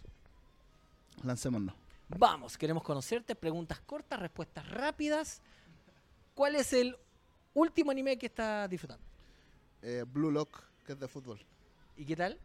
Lancémonos. 1.23 1.75
Vamos, 2.09 2.57
queremos 2.57 2.83
conocerte. 2.83 3.35
Preguntas 3.35 3.79
cortas, 3.81 4.19
respuestas 4.19 4.69
rápidas. 4.69 5.41
¿Cuál 6.33 6.55
es 6.55 6.73
el 6.73 6.95
último 7.53 7.91
anime 7.91 8.17
que 8.17 8.27
estás 8.27 8.69
disfrutando? 8.69 9.03
Eh, 9.81 10.03
Blue 10.07 10.31
Lock, 10.31 10.61
que 10.85 10.93
es 10.93 10.99
de 10.99 11.07
fútbol. 11.07 11.39
¿Y 11.97 12.05
qué 12.05 12.15
tal? 12.15 12.39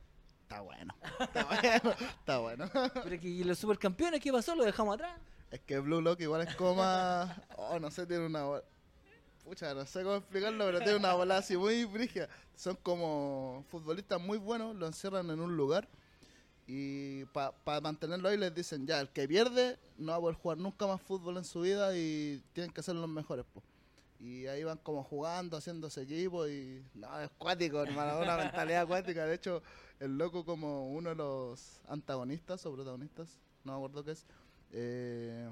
Está 0.51 0.63
bueno. 0.63 0.95
Está 1.21 1.45
bueno. 1.45 1.95
Está 2.19 2.39
bueno. 2.39 2.71
Pero 3.05 3.21
que 3.21 3.29
¿y 3.29 3.45
los 3.45 3.57
supercampeones, 3.57 4.21
¿qué 4.21 4.33
pasó? 4.33 4.57
¿Lo 4.57 4.65
dejamos 4.65 4.95
atrás? 4.97 5.17
Es 5.53 5.61
que 5.61 5.79
Blue 5.79 6.01
Lock 6.01 6.21
igual 6.21 6.43
es 6.43 6.57
como 6.57 6.75
más... 6.75 7.31
Oh, 7.57 7.79
no 7.79 7.89
sé, 7.91 8.05
tiene 8.05 8.27
una... 8.27 8.43
bola- 8.45 8.65
Pucha, 9.45 9.75
no 9.75 9.87
sé 9.87 10.03
cómo 10.03 10.17
explicarlo, 10.17 10.65
pero 10.67 10.79
tiene 10.79 10.97
una 10.97 11.15
bola 11.15 11.39
así 11.39 11.57
muy 11.57 11.85
brígida. 11.85 12.29
Son 12.57 12.77
como 12.83 13.65
futbolistas 13.71 14.21
muy 14.21 14.39
buenos, 14.39 14.75
lo 14.75 14.87
encierran 14.87 15.31
en 15.31 15.41
un 15.41 15.57
lugar 15.57 15.89
y 16.67 17.25
para 17.27 17.81
mantenerlo 17.81 18.29
ahí 18.29 18.37
les 18.37 18.55
dicen, 18.55 18.87
ya, 18.87 19.01
el 19.01 19.09
que 19.09 19.27
pierde 19.27 19.79
no 19.99 20.13
va 20.13 20.19
a 20.19 20.21
poder 20.21 20.37
jugar 20.37 20.59
nunca 20.59 20.87
más 20.87 21.01
fútbol 21.01 21.37
en 21.37 21.45
su 21.45 21.61
vida 21.63 21.97
y 21.97 22.43
tienen 22.53 22.73
que 22.73 22.83
ser 22.83 22.95
los 22.97 23.09
mejores, 23.09 23.45
po. 23.53 23.63
Y 24.21 24.47
ahí 24.47 24.63
van 24.65 24.77
como 24.79 25.03
jugando, 25.03 25.57
haciéndose 25.57 26.03
equipo 26.03 26.47
y... 26.47 26.85
No, 26.95 27.19
es 27.21 27.31
cuático, 27.39 27.83
hermano, 27.83 28.21
una 28.21 28.37
mentalidad 28.37 28.83
acuática. 28.83 29.25
De 29.25 29.35
hecho, 29.35 29.63
el 29.99 30.19
loco 30.19 30.45
como 30.45 30.91
uno 30.91 31.09
de 31.11 31.17
los 31.17 31.81
antagonistas 31.89 32.65
o 32.67 32.73
protagonistas, 32.75 33.39
no 33.65 33.73
me 33.73 33.77
acuerdo 33.79 34.05
qué 34.05 34.11
es, 34.11 34.27
eh, 34.73 35.49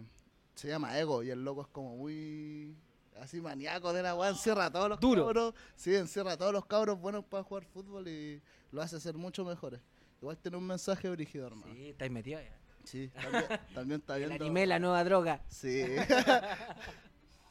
se 0.55 0.69
llama 0.69 0.99
Ego 0.99 1.23
y 1.23 1.31
el 1.31 1.43
loco 1.43 1.63
es 1.63 1.69
como 1.69 1.97
muy 1.97 2.77
así 3.21 3.41
maníaco 3.41 3.93
de 3.95 4.03
la 4.03 4.15
weá, 4.15 4.29
encierra 4.29 4.67
a 4.67 4.71
todos 4.71 4.89
los 4.91 5.01
Duro. 5.01 5.25
cabros, 5.25 5.55
sí, 5.75 5.95
encierra 5.95 6.33
a 6.33 6.37
todos 6.37 6.53
los 6.53 6.67
cabros 6.67 7.01
buenos 7.01 7.25
para 7.25 7.43
jugar 7.43 7.65
fútbol 7.65 8.07
y 8.07 8.41
lo 8.71 8.83
hace 8.83 9.01
ser 9.01 9.15
mucho 9.15 9.45
mejores. 9.47 9.81
Igual 10.21 10.37
tiene 10.37 10.57
un 10.59 10.67
mensaje 10.67 11.09
brígido, 11.09 11.47
hermano. 11.47 11.73
Sí, 11.75 11.89
estáis 11.89 12.11
metido 12.13 12.41
ya. 12.41 12.59
Sí, 12.85 13.09
también, 13.09 13.45
también 13.75 14.01
está 14.01 14.17
El 14.19 14.27
viendo. 14.27 14.45
anime, 14.45 14.67
la 14.67 14.79
nueva 14.79 15.03
droga. 15.05 15.43
Sí. 15.49 15.85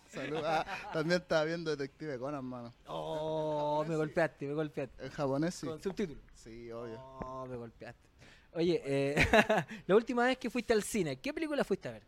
Salud. 0.10 0.42
Ah, 0.44 0.66
también 0.94 1.22
estaba 1.22 1.44
viendo 1.44 1.70
Detective 1.72 2.18
Conan, 2.18 2.36
hermano. 2.36 2.74
Oh, 2.88 3.84
me 3.88 3.96
golpeaste, 3.96 4.48
me 4.48 4.54
golpeaste. 4.54 5.06
En 5.06 5.12
japonés 5.12 5.56
sí. 5.56 5.68
Con 5.68 5.82
subtítulos. 5.82 6.24
Sí, 6.34 6.72
obvio. 6.72 7.00
Oh, 7.00 7.46
me 7.46 7.58
golpeaste. 7.58 8.08
Oye, 8.54 8.82
eh, 8.86 9.16
la 9.88 9.96
última 9.96 10.26
vez 10.26 10.38
que 10.38 10.50
fuiste 10.50 10.74
al 10.74 10.84
cine, 10.84 11.20
¿qué 11.20 11.34
película 11.34 11.64
fuiste 11.64 11.90
a 11.90 11.92
ver? 11.92 12.04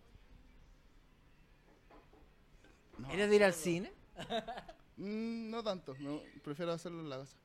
No, 2.97 3.09
¿Eres 3.11 3.29
de 3.29 3.35
ir 3.35 3.43
al 3.43 3.53
cine? 3.53 3.91
Mm, 4.97 5.49
no 5.49 5.63
tanto, 5.63 5.95
no, 5.99 6.21
prefiero 6.43 6.73
hacerlo 6.73 6.99
en 6.99 7.09
la 7.09 7.19
casa. 7.19 7.37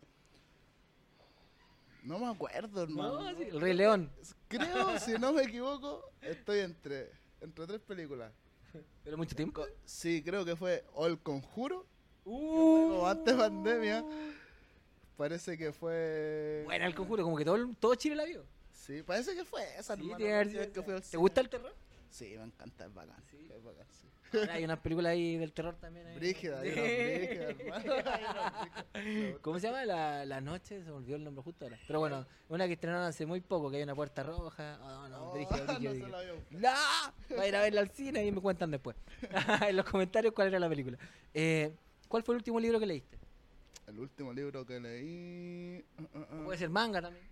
No 2.02 2.18
me 2.18 2.26
acuerdo, 2.26 2.82
hermano. 2.82 3.22
No, 3.22 3.38
sí, 3.38 3.44
El 3.44 3.60
Rey 3.60 3.74
León. 3.74 4.10
Creo, 4.48 4.98
si 4.98 5.12
no 5.12 5.32
me 5.32 5.42
equivoco, 5.44 6.10
estoy 6.20 6.60
entre, 6.60 7.10
entre 7.40 7.66
tres 7.66 7.80
películas. 7.80 8.32
¿Pero 9.02 9.16
mucho 9.16 9.34
tiempo? 9.36 9.64
Sí, 9.84 10.22
creo 10.22 10.44
que 10.44 10.56
fue 10.56 10.84
O 10.94 11.06
El 11.06 11.18
Conjuro, 11.18 11.86
Uh, 12.26 12.88
como 12.88 13.06
antes 13.06 13.34
pandemia. 13.34 14.02
Parece 15.16 15.56
que 15.56 15.72
fue... 15.72 16.62
Bueno, 16.64 16.86
el 16.86 16.94
conjuro, 16.94 17.22
como 17.22 17.36
que 17.36 17.44
todo, 17.44 17.58
todo 17.78 17.94
Chile 17.94 18.16
la 18.16 18.24
vio. 18.24 18.44
Sí, 18.72 19.02
parece 19.02 19.34
que 19.34 19.44
fue 19.44 19.62
esa, 19.78 19.94
Sí, 19.94 20.02
hermano, 20.10 20.18
la 20.18 20.26
que 20.72 20.92
al 20.92 21.02
¿Te 21.02 21.16
gusta 21.16 21.40
el 21.40 21.48
terror? 21.48 21.74
Sí, 22.14 22.32
me 22.38 22.44
encanta, 22.44 22.84
es 22.86 22.94
bacán. 22.94 23.20
Sí. 23.28 23.48
Es 23.52 23.60
bacán, 23.64 23.86
sí. 23.90 24.08
Ahora 24.38 24.54
hay 24.54 24.64
unas 24.64 24.78
películas 24.78 25.10
ahí 25.10 25.36
del 25.36 25.52
terror 25.52 25.74
también. 25.80 26.06
ahí. 26.06 26.14
Brígida, 26.16 26.60
hay 26.60 26.70
unas 26.70 26.84
brígidas, 26.84 27.50
hermano. 27.58 27.92
Hay 28.04 28.24
unas 28.24 28.92
brígidas. 29.02 29.38
¿Cómo 29.42 29.58
se 29.58 29.66
llama? 29.66 29.84
La, 29.84 30.24
la 30.24 30.40
noche, 30.40 30.78
se 30.84 30.90
me 30.90 30.92
olvidó 30.92 31.16
el 31.16 31.24
nombre 31.24 31.42
justo 31.42 31.64
ahora. 31.64 31.76
Pero 31.88 31.98
bueno, 31.98 32.24
una 32.48 32.68
que 32.68 32.74
estrenaron 32.74 33.04
hace 33.04 33.26
muy 33.26 33.40
poco, 33.40 33.68
que 33.68 33.78
hay 33.78 33.82
una 33.82 33.96
puerta 33.96 34.22
roja. 34.22 34.78
Oh, 34.80 35.08
no, 35.08 35.30
Oh, 35.30 35.32
brígida, 35.34 35.56
brígida, 35.64 35.72
no 35.72 35.80
se 35.80 35.88
brígida. 35.88 36.08
la 36.08 36.22
vio. 36.22 36.34
¡No! 36.50 37.36
Va 37.36 37.42
a 37.42 37.48
ir 37.48 37.56
a 37.56 37.62
verla 37.62 37.80
al 37.80 37.90
cine 37.90 38.24
y 38.24 38.30
me 38.30 38.40
cuentan 38.40 38.70
después. 38.70 38.96
en 39.68 39.74
los 39.76 39.84
comentarios 39.84 40.32
cuál 40.34 40.46
era 40.48 40.60
la 40.60 40.68
película. 40.68 40.96
Eh, 41.32 41.74
¿Cuál 42.06 42.22
fue 42.22 42.34
el 42.34 42.38
último 42.38 42.60
libro 42.60 42.78
que 42.78 42.86
leíste? 42.86 43.18
El 43.88 43.98
último 43.98 44.32
libro 44.32 44.64
que 44.64 44.78
leí... 44.78 45.84
uh, 45.98 46.02
uh, 46.18 46.40
uh. 46.42 46.44
Puede 46.44 46.58
ser 46.58 46.70
manga 46.70 47.02
también. 47.02 47.26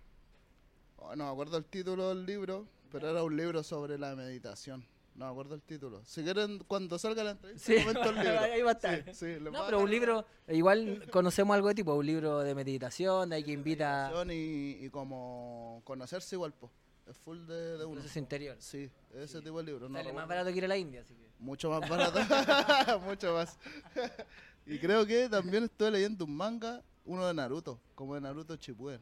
Oh, 1.05 1.17
no 1.17 1.25
me 1.27 1.31
acuerdo 1.31 1.57
el 1.57 1.65
título 1.65 2.11
del 2.11 2.25
libro, 2.27 2.67
pero 2.91 3.11
era 3.11 3.23
un 3.23 3.37
libro 3.37 3.63
sobre 3.63 3.99
la 3.99 4.15
meditación. 4.15 4.85
No 5.15 5.27
me 5.27 5.31
acuerdo 5.33 5.55
el 5.57 5.63
título. 5.63 6.01
Si 6.07 6.23
quieren, 6.23 6.59
cuando 6.67 6.99
salga 6.99 7.23
la 7.25 7.33
entrevista, 7.33 7.67
Sí, 7.73 7.79
comento 7.85 8.09
el 8.11 8.15
libro. 8.25 8.41
ahí 8.41 8.63
va 8.63 8.71
a 8.71 8.75
estar. 8.75 9.05
Sí, 9.15 9.35
sí, 9.37 9.41
No, 9.43 9.65
pero 9.67 9.81
un 9.81 9.91
libro, 9.91 10.25
igual 10.49 11.07
conocemos 11.11 11.55
algo 11.55 11.69
de 11.69 11.75
tipo, 11.75 11.93
un 11.95 12.07
libro 12.07 12.39
de 12.41 12.55
meditación, 12.55 13.29
de 13.31 13.37
ahí 13.37 13.45
que 13.45 13.53
invita... 13.53 14.11
y, 14.31 14.79
y 14.87 14.91
como 14.91 15.83
conocerse 15.85 16.37
igual, 16.37 16.55
pues. 16.55 16.73
Es 17.07 17.19
full 17.19 17.47
de, 17.47 17.79
de 17.79 17.85
uno. 17.85 17.97
Proceso 17.97 18.19
interior. 18.21 18.57
Sí, 18.61 18.89
ese 19.13 19.43
tipo 19.43 19.59
de 19.59 19.65
libro. 19.65 19.89
no 19.89 19.99
Sale 19.99 20.11
lo 20.11 20.15
más 20.15 20.29
barato 20.29 20.51
que 20.53 20.57
ir 20.59 20.65
a 20.65 20.69
la 20.69 20.77
India, 20.77 21.01
así 21.01 21.15
que. 21.15 21.29
Mucho 21.41 21.69
más 21.69 21.87
barato. 21.91 22.21
Mucho 23.05 23.35
más. 23.35 23.59
y 24.67 24.79
creo 24.79 25.05
que 25.05 25.29
también 25.29 25.65
estoy 25.65 25.91
leyendo 25.91 26.25
un 26.25 26.35
manga, 26.37 26.81
uno 27.05 27.27
de 27.27 27.35
Naruto, 27.35 27.81
como 27.97 28.15
de 28.15 28.21
Naruto 28.21 28.55
Shippuden. 28.55 29.01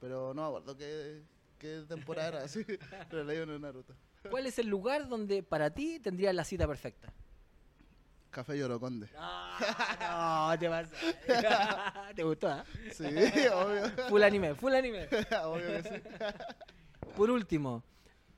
Pero 0.00 0.32
no 0.34 0.40
me 0.42 0.48
acuerdo 0.48 0.76
qué, 0.76 1.22
qué 1.64 1.84
temporada 1.88 2.28
era, 2.28 2.44
así. 2.44 2.64
Uno 3.12 3.24
de 3.24 3.58
Naruto. 3.58 3.94
¿Cuál 4.30 4.46
es 4.46 4.58
el 4.58 4.66
lugar 4.66 5.08
donde 5.08 5.42
para 5.42 5.70
ti 5.70 5.98
tendrías 5.98 6.34
la 6.34 6.44
cita 6.44 6.66
perfecta? 6.66 7.12
Café 8.30 8.58
Yoroconde. 8.58 9.08
No, 9.14 10.50
no, 10.50 10.58
te 10.58 10.68
pasa. 10.68 10.96
¿Te 12.14 12.22
gustó, 12.22 12.48
ah? 12.48 12.64
Sí, 12.92 13.04
obvio. 13.04 13.88
Full 14.08 14.22
anime, 14.22 14.54
full 14.54 14.74
anime. 14.74 15.04
obvio 15.44 15.66
que 15.68 15.82
sí. 15.82 16.02
Por 17.16 17.30
último, 17.30 17.82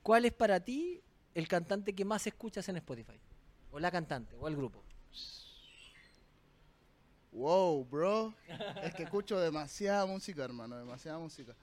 ¿cuál 0.02 0.26
es 0.26 0.32
para 0.32 0.60
ti 0.60 1.02
el 1.34 1.48
cantante 1.48 1.94
que 1.94 2.04
más 2.04 2.26
escuchas 2.26 2.68
en 2.68 2.76
Spotify? 2.76 3.18
O 3.72 3.80
la 3.80 3.90
cantante, 3.90 4.36
o 4.38 4.46
el 4.46 4.54
grupo. 4.54 4.84
Wow, 7.32 7.84
bro. 7.86 8.34
Es 8.82 8.94
que 8.94 9.02
escucho 9.02 9.38
demasiada 9.40 10.06
música, 10.06 10.44
hermano, 10.44 10.76
demasiada 10.76 11.18
música. 11.18 11.56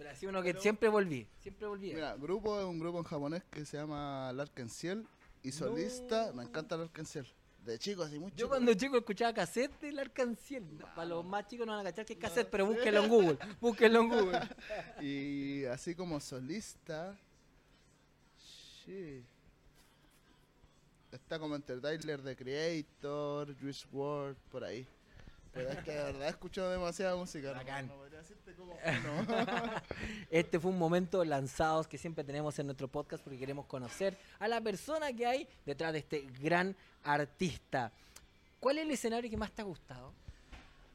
Pero 0.00 0.12
así 0.12 0.24
uno 0.24 0.42
que 0.42 0.54
siempre 0.54 0.88
volví, 0.88 1.28
siempre 1.40 1.66
volví. 1.66 1.92
Mira, 1.92 2.16
grupo 2.16 2.58
es 2.58 2.64
un 2.64 2.78
grupo 2.78 2.96
en 3.00 3.04
japonés 3.04 3.42
que 3.50 3.66
se 3.66 3.76
llama 3.76 4.32
Larkenciel 4.32 5.06
y 5.42 5.52
solista, 5.52 6.28
No. 6.28 6.32
me 6.36 6.44
encanta 6.44 6.78
Larkenciel. 6.78 7.26
De 7.66 7.78
chico, 7.78 8.02
así 8.02 8.18
mucho. 8.18 8.34
Yo 8.34 8.48
cuando 8.48 8.72
chico 8.72 8.96
escuchaba 8.96 9.34
cassette 9.34 9.78
del 9.82 9.98
Arcanciel. 9.98 10.64
Para 10.96 11.04
los 11.04 11.22
más 11.26 11.46
chicos 11.48 11.66
no 11.66 11.72
van 11.76 11.86
a 11.86 11.90
cachar 11.90 12.06
que 12.06 12.14
es 12.14 12.18
No 12.18 12.22
cassette, 12.26 12.48
pero 12.48 12.64
búsquenlo 12.64 13.04
en 13.04 13.08
Google. 13.10 13.38
Búsquenlo 13.60 14.00
en 14.00 14.08
Google. 14.08 14.40
Y 15.02 15.64
así 15.66 15.94
como 15.94 16.18
solista. 16.18 17.14
Sí. 18.86 19.22
Está 21.12 21.38
como 21.38 21.56
entre 21.56 21.76
Tyler 21.78 22.22
the 22.22 22.34
Creator, 22.36 23.54
Juice 23.60 23.86
WRLD, 23.92 24.36
por 24.50 24.64
ahí. 24.64 24.86
Pero 25.52 25.68
es 25.70 25.78
que 25.78 25.90
de 25.90 26.02
verdad 26.04 26.26
he 26.28 26.30
escuchado 26.30 26.70
demasiada 26.70 27.16
música. 27.16 27.52
Bacán. 27.52 27.88
No 27.88 27.94
podría 27.96 28.18
decirte 28.20 28.54
como 28.54 28.72
uno. 28.74 29.24
Este 30.30 30.60
fue 30.60 30.70
un 30.70 30.78
momento 30.78 31.24
lanzados 31.24 31.88
que 31.88 31.98
siempre 31.98 32.22
tenemos 32.22 32.58
en 32.58 32.66
nuestro 32.66 32.86
podcast 32.88 33.22
porque 33.24 33.38
queremos 33.38 33.66
conocer 33.66 34.16
a 34.38 34.46
la 34.46 34.60
persona 34.60 35.12
que 35.12 35.26
hay 35.26 35.48
detrás 35.66 35.92
de 35.92 35.98
este 36.00 36.20
gran 36.40 36.76
artista. 37.02 37.92
¿Cuál 38.60 38.78
es 38.78 38.84
el 38.84 38.90
escenario 38.92 39.28
que 39.30 39.36
más 39.36 39.50
te 39.50 39.62
ha 39.62 39.64
gustado? 39.64 40.12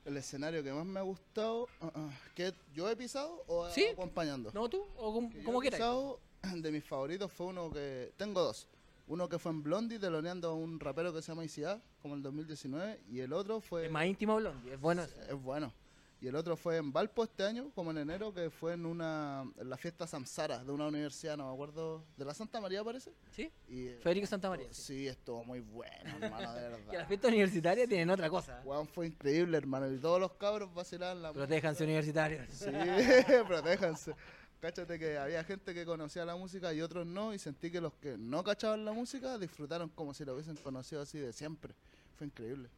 El 0.06 0.18
escenario 0.18 0.64
que 0.64 0.72
más 0.72 0.86
me 0.86 1.00
ha 1.00 1.04
gustado, 1.04 1.68
ah, 1.82 1.92
ah, 1.96 2.10
que 2.36 2.54
yo 2.76 2.88
he 2.90 2.96
pisado 2.96 3.44
o 3.48 3.68
Sí. 3.72 3.88
acompañando. 3.92 4.52
¿No 4.54 4.70
tú? 4.70 4.86
¿O 4.98 5.12
como, 5.14 5.30
Que 5.32 5.44
como 5.44 5.60
he 5.60 5.62
quieras? 5.64 5.80
pisado, 5.80 6.20
de 6.62 6.72
mis 6.72 6.84
favoritos 6.84 7.32
fue 7.32 7.48
uno 7.48 7.72
que. 7.72 8.14
Tengo 8.16 8.42
dos. 8.42 8.68
Uno 9.08 9.28
que 9.28 9.38
fue 9.40 9.52
en 9.52 9.64
Blondie, 9.64 10.00
teloneando 10.00 10.50
a 10.50 10.54
un 10.54 10.80
rapero 10.80 11.12
que 11.14 11.22
se 11.24 11.32
llama 11.32 11.44
ICA, 11.44 11.82
como 12.06 12.14
el 12.14 12.22
2019. 12.22 13.00
Y 13.10 13.20
el 13.22 13.34
otro 13.34 13.60
fue. 13.60 13.88
Es 13.88 13.92
más 13.92 14.06
íntimo 14.06 14.36
Blondie, 14.36 14.74
es 14.74 14.80
bueno. 14.80 15.02
Es 15.28 15.42
bueno. 15.42 15.74
Y 16.22 16.28
el 16.28 16.36
otro 16.36 16.56
fue 16.56 16.78
en 16.78 16.94
Valpo 16.94 17.24
este 17.24 17.44
año, 17.44 17.72
como 17.74 17.90
en 17.90 17.98
enero, 17.98 18.32
que 18.32 18.52
fue 18.52 18.74
en 18.74 18.86
una 18.86 19.44
en 19.58 19.70
la 19.70 19.76
fiesta 19.76 20.06
Samsara 20.06 20.64
de 20.64 20.72
una 20.72 20.88
universidad, 20.88 21.36
no 21.36 21.48
me 21.48 21.54
acuerdo, 21.54 22.04
de 22.16 22.26
la 22.26 22.36
Santa 22.36 22.62
María 22.62 22.84
parece. 22.84 23.12
¿Sí? 23.32 23.52
Y, 23.68 23.88
eh, 23.88 24.00
Federico 24.04 24.28
Santa 24.28 24.50
María. 24.50 24.68
Sí, 24.72 24.84
sí. 24.84 25.08
estuvo 25.08 25.44
muy 25.44 25.62
bueno, 25.62 26.16
hermano, 26.22 26.54
de 26.54 26.60
Que 26.62 26.70
las 26.70 26.86
verdad. 26.86 27.08
fiestas 27.08 27.30
universitarias 27.30 27.90
tienen 27.90 28.10
otra 28.12 28.30
cosa. 28.30 28.62
Weón, 28.64 28.88
fue 28.88 29.08
increíble, 29.08 29.58
hermano. 29.58 29.92
Y 29.92 29.98
todos 29.98 30.20
los 30.20 30.34
cabros 30.34 30.72
vacilaban 30.76 31.24
la 31.24 31.34
Protéjanse 31.34 31.84
universitarios. 31.84 32.48
Sí, 32.52 32.70
protéjanse. 33.48 34.14
Cáchate 34.60 34.98
que 34.98 35.18
había 35.18 35.44
gente 35.44 35.74
que 35.74 35.86
conocía 35.86 36.24
la 36.24 36.36
música 36.36 36.72
y 36.74 36.82
otros 36.82 37.06
no, 37.06 37.34
y 37.34 37.40
sentí 37.40 37.70
que 37.70 37.82
los 37.82 37.94
que 37.94 38.16
no 38.18 38.44
cachaban 38.44 38.86
la 38.86 38.94
música 38.94 39.38
disfrutaron 39.38 39.90
como 39.90 40.14
si 40.14 40.24
lo 40.24 40.34
hubiesen 40.34 40.56
conocido 40.56 41.02
así 41.02 41.20
de 41.20 41.34
siempre. 41.34 41.76
Fue 42.18 42.28
increíble. 42.28 42.70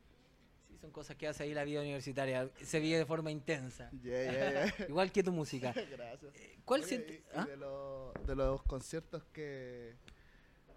Sí, 0.67 0.77
son 0.79 0.91
cosas 0.91 1.15
que 1.15 1.27
hace 1.27 1.43
ahí 1.43 1.53
la 1.53 1.63
vida 1.63 1.81
universitaria. 1.81 2.49
Se 2.63 2.79
vive 2.79 2.97
de 2.97 3.05
forma 3.05 3.31
intensa. 3.31 3.89
Yeah, 4.03 4.31
yeah, 4.31 4.65
yeah. 4.77 4.85
Igual 4.89 5.11
que 5.11 5.23
tu 5.23 5.31
música. 5.31 5.73
Gracias. 5.91 6.33
¿Cuál 6.65 6.81
Oye, 6.81 6.89
siente- 6.89 7.13
y- 7.13 7.17
y 7.17 7.23
ah? 7.39 7.45
de, 7.45 7.57
los, 7.57 8.13
de 8.25 8.35
los 8.35 8.63
conciertos 8.63 9.23
que 9.33 9.95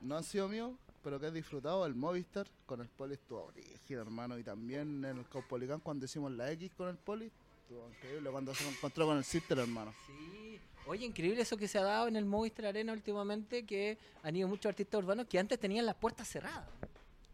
no 0.01 0.17
han 0.17 0.25
sido 0.25 0.49
míos, 0.49 0.73
pero 1.03 1.19
que 1.19 1.27
he 1.27 1.31
disfrutado, 1.31 1.87
el 1.87 1.95
Movistar 1.95 2.47
con 2.67 2.81
el 2.81 2.89
Poli 2.89 3.15
estuvo 3.15 3.47
brígido, 3.49 4.03
hermano. 4.03 4.39
Y 4.39 4.45
también 4.45 5.05
en 5.05 5.19
el 5.19 5.29
Caupolicán 5.29 5.81
cuando 5.81 6.05
hicimos 6.05 6.31
la 6.33 6.51
X 6.53 6.71
con 6.77 6.89
el 6.89 6.97
Poli, 6.97 7.31
estuvo 7.63 7.89
increíble 7.89 8.31
cuando 8.31 8.55
se 8.55 8.69
encontró 8.69 9.07
con 9.07 9.17
el 9.17 9.25
Sister, 9.25 9.59
hermano. 9.59 9.93
Sí. 10.07 10.61
Oye, 10.87 11.05
increíble 11.07 11.43
eso 11.43 11.57
que 11.57 11.69
se 11.69 11.79
ha 11.79 11.83
dado 11.83 12.09
en 12.09 12.17
el 12.17 12.25
Movistar 12.25 12.67
Arena 12.67 12.93
últimamente, 12.93 13.65
que 13.65 13.97
han 14.23 14.37
ido 14.37 14.47
muchos 14.49 14.69
artistas 14.71 14.99
urbanos 15.03 15.27
que 15.27 15.39
antes 15.39 15.59
tenían 15.59 15.87
las 15.87 15.95
puertas 15.97 16.29
cerradas. 16.29 16.69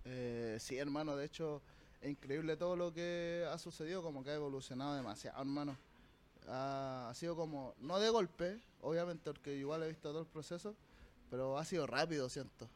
Eh, 0.09 0.57
sí, 0.61 0.77
hermano, 0.79 1.17
de 1.17 1.27
hecho, 1.27 1.63
es 2.01 2.11
increíble 2.11 2.57
todo 2.57 2.77
lo 2.77 2.93
que 2.93 3.45
ha 3.51 3.59
sucedido, 3.59 4.03
como 4.03 4.23
que 4.23 4.31
ha 4.31 4.35
evolucionado 4.35 4.95
demasiado, 4.95 5.39
hermano. 5.41 5.77
Ha, 6.49 7.09
ha 7.11 7.15
sido 7.15 7.35
como, 7.35 7.75
no 7.81 7.99
de 7.99 8.09
golpe, 8.09 8.61
obviamente, 8.83 9.33
porque 9.33 9.57
igual 9.57 9.83
he 9.83 9.89
visto 9.89 10.11
todo 10.11 10.21
el 10.21 10.27
proceso, 10.27 10.77
pero 11.29 11.59
ha 11.59 11.65
sido 11.65 11.87
rápido, 11.87 12.29
siento. 12.29 12.69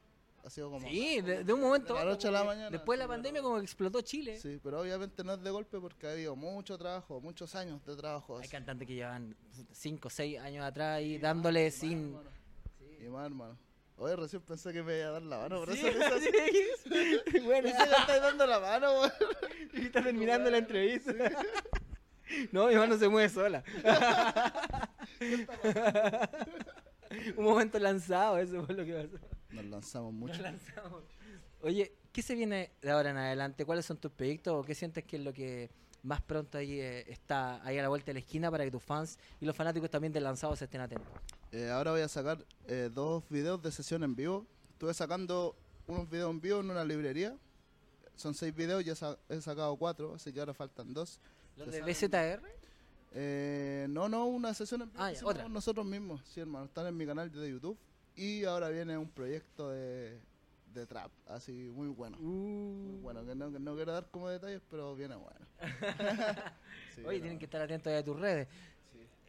Ha 0.45 0.51
sido 0.51 0.71
como... 0.71 0.89
Sí, 0.89 1.21
de, 1.21 1.45
de 1.45 1.53
un 1.53 1.61
momento. 1.61 1.93
de 1.95 2.01
la 2.01 2.11
noche 2.11 2.29
a 2.29 2.31
la 2.31 2.43
mañana, 2.43 2.71
Después 2.71 2.99
de 2.99 3.05
la 3.05 3.05
sí, 3.05 3.09
pandemia, 3.11 3.43
como 3.43 3.57
que 3.59 3.63
explotó 3.63 4.01
Chile. 4.01 4.41
Sí, 4.41 4.59
pero 4.63 4.81
obviamente 4.81 5.23
no 5.23 5.35
es 5.35 5.43
de 5.43 5.51
golpe 5.51 5.79
porque 5.79 6.07
ha 6.07 6.13
habido 6.13 6.35
mucho 6.35 6.79
trabajo, 6.79 7.21
muchos 7.21 7.55
años 7.55 7.85
de 7.85 7.95
trabajo. 7.95 8.37
Hay 8.39 8.41
así. 8.45 8.51
cantantes 8.51 8.89
que 8.89 8.95
llevan 8.95 9.37
5 9.71 10.09
o 10.09 10.11
6 10.11 10.39
años 10.41 10.65
atrás 10.65 11.03
dándole 11.21 11.61
Y 11.61 11.65
más, 11.67 11.75
sin. 11.75 11.99
hermano. 12.09 12.31
Y 13.01 13.09
más, 13.09 13.27
hermano. 13.27 13.59
Oye, 14.03 14.17
recién 14.17 14.41
pensé 14.41 14.73
que 14.73 14.83
me 14.83 14.99
iba 14.99 15.09
a 15.09 15.11
dar 15.13 15.23
la 15.23 15.37
mano, 15.41 15.61
pero 15.61 15.77
Sí, 15.77 15.87
eso 15.87 16.15
así. 16.17 16.31
sí. 16.85 17.41
bueno, 17.45 17.69
que 17.69 17.77
estáis 17.77 18.23
dando 18.23 18.47
la 18.47 18.59
mano, 18.59 18.93
weón. 18.93 19.13
y 19.75 19.83
está 19.87 20.03
terminando 20.03 20.51
la 20.51 20.57
entrevista. 20.57 21.13
No, 22.51 22.69
mi 22.69 22.77
mano 22.77 22.97
se 22.97 23.09
mueve 23.11 23.29
sola. 23.29 23.63
Un 27.37 27.45
momento 27.45 27.79
lanzado, 27.79 28.39
eso 28.39 28.65
fue 28.65 28.75
lo 28.75 28.85
que 28.87 28.95
pasó. 28.95 29.25
Nos 29.51 29.65
lanzamos 29.67 30.13
mucho. 30.15 30.35
Nos 30.35 30.43
lanzamos. 30.43 31.03
Oye, 31.61 31.93
¿qué 32.13 32.23
se 32.23 32.35
viene 32.35 32.71
de 32.81 32.91
ahora 32.91 33.11
en 33.11 33.19
adelante? 33.19 33.67
¿Cuáles 33.67 33.85
son 33.85 33.99
tus 33.99 34.13
proyectos 34.13 34.55
o 34.55 34.63
qué 34.65 34.75
sientes 34.75 35.05
que 35.05 35.17
es 35.17 35.23
lo 35.23 35.33
que 35.35 35.69
más 36.03 36.23
pronto 36.23 36.57
ahí 36.57 36.81
eh, 36.81 37.05
está 37.13 37.63
ahí 37.67 37.77
a 37.79 37.83
la 37.83 37.89
vuelta 37.89 38.07
de 38.07 38.15
la 38.15 38.21
esquina 38.21 38.51
para 38.51 38.65
que 38.65 38.71
tus 38.71 38.83
fans 38.83 39.19
y 39.41 39.45
los 39.45 39.55
fanáticos 39.55 39.91
también 39.91 40.11
del 40.13 40.25
lanzado 40.25 40.57
se 40.57 40.65
estén 40.65 40.81
atentos? 40.81 41.13
Eh, 41.53 41.69
ahora 41.71 41.91
voy 41.93 42.01
a 42.03 42.09
sacar 42.09 42.45
eh, 42.69 42.91
dos 42.93 43.25
videos 43.29 43.61
de 43.63 43.73
sesión 43.73 44.03
en 44.05 44.15
vivo. 44.15 44.47
Estuve 44.73 44.95
sacando 44.95 45.57
unos 45.87 46.09
videos 46.09 46.31
en 46.31 46.41
vivo 46.41 46.61
en 46.61 46.71
una 46.71 46.85
librería. 46.85 47.37
Son 48.15 48.35
seis 48.35 48.55
videos, 48.55 48.85
ya 48.85 48.95
sa- 48.95 49.19
he 49.29 49.41
sacado 49.41 49.75
cuatro, 49.77 50.15
así 50.15 50.33
que 50.33 50.41
ahora 50.41 50.55
faltan 50.55 50.93
dos. 50.93 51.19
¿Los 51.57 51.71
de 51.73 51.83
BZR? 51.83 52.41
Eh, 53.13 53.87
no, 53.91 54.09
no, 54.09 54.27
una 54.27 54.55
sesión 54.55 54.83
en 54.83 54.93
vivo 54.93 55.03
Ah, 55.03 55.13
otra. 55.25 55.49
nosotros 55.49 55.85
mismos. 55.85 56.23
Sí, 56.27 56.41
hermano, 56.41 56.67
están 56.67 56.87
en 56.87 56.97
mi 56.97 57.05
canal 57.07 57.31
de 57.33 57.51
YouTube. 57.51 57.77
Y 58.15 58.45
ahora 58.45 58.69
viene 58.69 58.97
un 58.99 59.09
proyecto 59.09 59.71
de, 59.71 60.21
de 60.75 60.87
trap, 60.87 61.11
así 61.27 61.53
muy 61.53 61.89
bueno. 61.89 62.17
Muy 62.19 62.99
Uh. 62.99 63.01
bueno, 63.03 63.25
que 63.25 63.35
no, 63.35 63.51
que 63.51 63.59
no 63.59 63.75
quiero 63.75 63.93
dar 63.93 64.07
como 64.11 64.29
detalles, 64.29 64.61
pero 64.71 64.95
viene 64.95 65.17
bueno. 65.17 65.47
Sí, 66.95 67.03
Oye, 67.07 67.21
tienen 67.21 67.39
que 67.39 67.45
estar 67.47 67.63
atentos 67.63 67.93
a 67.93 68.05
tus 68.05 68.19
redes. 68.19 68.49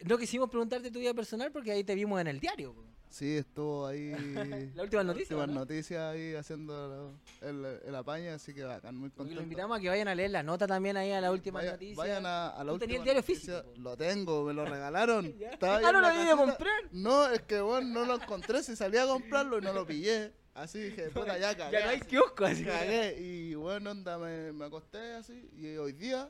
No 0.05 0.17
quisimos 0.17 0.49
preguntarte 0.49 0.89
tu 0.91 0.99
vida 0.99 1.13
personal 1.13 1.51
porque 1.51 1.71
ahí 1.71 1.83
te 1.83 1.95
vimos 1.95 2.19
en 2.21 2.27
el 2.27 2.39
diario. 2.39 2.73
po. 2.73 2.83
Sí, 3.09 3.35
estuvo 3.35 3.85
ahí. 3.87 4.11
La 4.73 4.83
última 4.83 5.03
noticia, 5.03 5.35
últimas 5.35 5.47
¿no? 5.53 5.59
noticias 5.61 6.01
ahí 6.13 6.33
haciendo 6.33 7.13
el, 7.41 7.65
el 7.85 7.93
apaña, 7.95 8.35
así 8.35 8.53
que 8.53 8.63
bacán, 8.63 8.95
muy 8.95 9.09
Y 9.09 9.11
contento. 9.11 9.35
lo 9.35 9.43
invitamos 9.43 9.77
a 9.77 9.81
que 9.81 9.89
vayan 9.89 10.07
a 10.07 10.15
leer 10.15 10.31
la 10.31 10.43
nota 10.43 10.65
también 10.65 10.95
ahí 10.95 11.11
a 11.11 11.19
la 11.19 11.29
última 11.29 11.59
Vaya- 11.59 11.71
noticia. 11.73 11.97
Vayan 11.97 12.25
a, 12.25 12.47
a 12.51 12.63
la 12.63 12.69
¿Tú 12.71 12.75
última 12.75 12.95
el 12.95 13.03
diario 13.03 13.21
noticia. 13.21 13.55
físico, 13.57 13.73
po? 13.75 13.81
Lo 13.81 13.97
tengo, 13.97 14.43
me 14.45 14.53
lo 14.53 14.63
regalaron. 14.65 15.35
Ah, 15.61 15.79
no 15.81 15.91
lo 15.91 16.01
la 16.01 16.11
vine 16.11 16.31
a 16.31 16.37
comprar. 16.37 16.81
No, 16.91 17.27
es 17.29 17.41
que 17.41 17.59
bueno, 17.59 17.89
no 17.89 18.05
lo 18.05 18.15
encontré, 18.15 18.63
si 18.63 18.75
salí 18.77 18.97
a 18.97 19.05
comprarlo 19.05 19.57
y 19.57 19.61
no 19.61 19.73
lo 19.73 19.85
pillé. 19.85 20.31
Así 20.53 20.79
dije, 20.79 21.09
puta, 21.13 21.37
ya 21.37 21.55
cagué. 21.55 21.73
Ya 21.79 21.83
no 21.85 21.89
hay 21.91 21.97
así. 21.97 22.05
kiosco 22.07 22.45
así. 22.45 22.63
Cagué. 22.63 23.17
Y 23.19 23.55
bueno, 23.55 23.91
onda, 23.91 24.17
me, 24.17 24.53
me 24.53 24.65
acosté 24.65 25.15
así. 25.15 25.49
Y 25.57 25.75
hoy 25.75 25.91
día, 25.91 26.29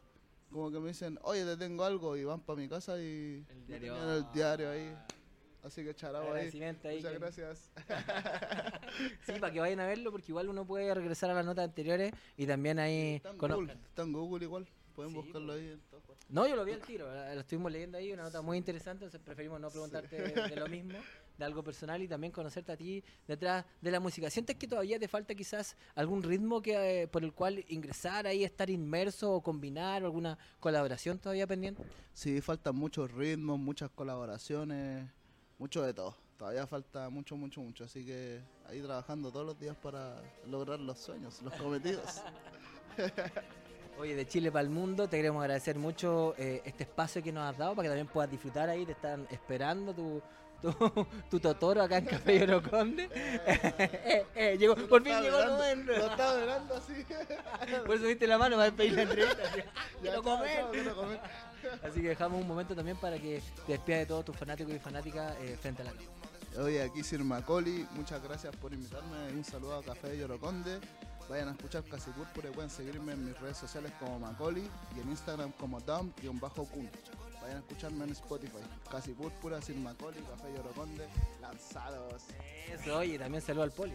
como 0.52 0.72
que 0.72 0.80
me 0.80 0.90
dicen, 0.90 1.18
oye, 1.24 1.46
te 1.46 1.58
tengo 1.58 1.84
algo. 1.84 2.16
Y 2.18 2.24
van 2.24 2.42
para 2.42 2.60
mi 2.60 2.68
casa 2.68 3.00
y 3.02 3.46
El 3.50 3.66
diario. 3.66 4.18
el 4.18 4.26
diario 4.34 4.70
ahí. 4.72 4.96
Así 5.64 5.84
que 5.84 5.94
charabo 5.94 6.34
ahí. 6.34 6.46
Muchas 6.52 6.78
que- 6.82 7.18
gracias. 7.20 7.72
Sí, 9.26 9.34
para 9.40 9.54
que 9.54 9.60
vayan 9.60 9.80
a 9.80 9.86
verlo 9.88 10.12
porque 10.12 10.28
igual 10.30 10.50
uno 10.50 10.66
puede 10.66 10.94
regresar 10.94 11.30
a 11.30 11.34
las 11.34 11.46
notas 11.46 11.66
anteriores 11.66 12.12
y 12.36 12.46
también 12.48 12.80
ahí 12.80 13.16
Está 13.16 13.30
en. 13.30 13.38
Google, 13.38 13.74
está 13.74 14.02
en 14.04 14.12
Google 14.14 14.44
igual. 14.46 14.68
Pueden 14.96 15.12
Sí, 15.12 15.18
buscarlo 15.18 15.54
ahí. 15.54 15.80
No, 16.32 16.48
yo 16.48 16.56
lo 16.56 16.64
vi 16.64 16.72
al 16.72 16.80
tiro, 16.80 17.08
lo 17.12 17.42
estuvimos 17.42 17.70
leyendo 17.70 17.98
ahí, 17.98 18.14
una 18.14 18.24
nota 18.24 18.42
muy 18.42 18.58
interesante, 18.58 19.04
entonces 19.04 19.20
preferimos 19.26 19.60
no 19.60 19.70
preguntarte 19.70 20.16
de, 20.16 20.48
de 20.48 20.56
lo 20.56 20.68
mismo, 20.70 20.98
de 21.38 21.44
algo 21.44 21.62
personal 21.62 22.02
y 22.02 22.08
también 22.08 22.32
conocerte 22.32 22.72
a 22.72 22.78
ti 22.78 23.04
detrás 23.28 23.66
de 23.82 23.92
la 23.92 24.00
música. 24.00 24.30
¿Sientes 24.30 24.56
que 24.56 24.66
todavía 24.66 24.98
te 24.98 25.10
falta 25.10 25.36
quizás 25.36 25.76
algún 25.94 26.24
ritmo 26.24 26.62
que 26.62 27.02
eh, 27.02 27.08
por 27.10 27.26
el 27.26 27.34
cual 27.34 27.66
ingresar 27.68 28.28
ahí, 28.28 28.46
estar 28.46 28.70
inmerso 28.70 29.34
o 29.34 29.42
combinar 29.42 30.04
o 30.04 30.06
alguna 30.06 30.38
colaboración 30.62 31.20
todavía 31.20 31.46
pendiente? 31.48 31.84
Sí, 32.14 32.40
faltan 32.40 32.78
muchos 32.78 33.12
ritmos, 33.12 33.60
muchas 33.60 33.90
colaboraciones, 33.90 35.10
mucho 35.58 35.82
de 35.84 35.94
todo. 35.94 36.16
todavía 36.38 36.66
falta 36.66 37.10
mucho, 37.10 37.36
mucho, 37.36 37.60
mucho. 37.60 37.84
Así 37.84 38.06
que 38.06 38.40
ahí 38.68 38.82
trabajando 38.82 39.32
todos 39.34 39.46
los 39.46 39.60
días 39.60 39.76
para 39.76 40.22
lograr 40.48 40.80
los 40.80 40.98
sueños, 40.98 41.42
los 41.42 41.54
cometidos. 41.56 42.22
Oye, 44.00 44.16
de 44.16 44.28
Chile 44.28 44.52
para 44.52 44.64
el 44.64 44.70
mundo, 44.70 45.08
te 45.08 45.18
queremos 45.18 45.42
agradecer 45.42 45.78
mucho 45.78 46.34
eh, 46.38 46.62
este 46.66 46.84
espacio 46.84 47.22
que 47.22 47.32
nos 47.32 47.44
has 47.44 47.58
dado 47.58 47.76
para 47.76 47.84
que 47.84 47.90
también 47.90 48.08
puedas 48.08 48.32
disfrutar 48.32 48.70
ahí. 48.70 48.86
Te 48.86 48.94
están 48.94 49.28
esperando 49.30 49.94
tu, 49.94 50.22
tu, 50.62 50.72
tu 51.30 51.40
Totoro 51.40 51.84
acá 51.84 51.98
en 51.98 52.06
Café 52.06 52.40
Yoroconde. 52.40 53.04
eh, 53.14 54.26
eh, 54.36 54.58
llegó, 54.58 54.76
por 54.76 55.04
fin 55.04 55.22
llegó 55.22 55.40
el 55.40 55.50
momento. 55.52 55.92
Lo 55.92 56.06
estaba 56.08 56.40
mirando 56.40 56.76
así. 56.76 57.06
Por 57.86 57.96
eso 57.96 58.06
viste 58.08 58.26
la 58.26 58.38
mano 58.40 58.56
para 58.56 58.66
despedir 58.66 58.94
la 58.94 59.02
entrevista. 59.04 59.44
así, 59.44 59.58
Ya, 59.60 59.72
Quiero 60.02 60.24
comer. 60.24 60.60
chao, 60.60 60.72
quiero 60.72 60.96
comer. 60.96 61.20
Así 61.84 62.02
que 62.02 62.08
dejamos 62.10 62.42
un 62.42 62.48
momento 62.48 62.76
también 62.76 62.98
para 62.98 63.20
que 63.20 63.40
te 63.68 63.74
despidas 63.74 64.00
de 64.00 64.06
todos 64.08 64.26
tus 64.26 64.36
fanáticos 64.36 64.74
y 64.74 64.80
fanáticas 64.80 65.36
frente 65.62 65.84
a 65.84 65.86
la 65.86 65.92
cámara. 65.92 66.12
Oye, 66.60 66.82
aquí 66.82 67.04
Sir 67.04 67.24
Macoli, 67.24 67.88
muchas 67.92 68.22
gracias 68.24 68.54
por 68.56 68.74
invitarme. 68.74 69.32
Un 69.32 69.46
saludo 69.46 69.76
a 69.76 69.84
Café 69.84 70.10
de 70.10 70.18
Yoroconde. 70.18 70.80
Vayan 71.32 71.48
a 71.48 71.52
escuchar 71.52 71.82
Casi 71.86 72.12
Púrpura 72.12 72.50
y 72.50 72.52
pueden 72.52 72.70
seguirme 72.70 73.14
en 73.14 73.24
mis 73.26 73.40
redes 73.40 73.56
sociales 73.56 73.94
como 74.00 74.20
Macoli 74.20 74.70
y 74.98 75.00
en 75.00 75.10
Instagram 75.12 75.54
como 75.54 75.80
Dom-Kun. 75.80 76.42
Vayan 77.42 77.56
a 77.56 77.60
escucharme 77.60 78.04
en 78.04 78.10
Spotify. 78.12 78.58
Casi 78.92 79.14
Púrpura, 79.14 79.62
Sir 79.62 79.78
Macoli, 79.78 80.20
Café 80.20 80.54
Yoroconde, 80.54 81.08
lanzados. 81.42 82.24
Eso, 82.70 82.98
oye, 82.98 83.18
también 83.18 83.42
saludo 83.42 83.64
al 83.64 83.72
poli. 83.72 83.94